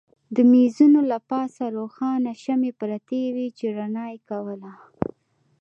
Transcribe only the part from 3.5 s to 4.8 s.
چې رڼا یې کوله.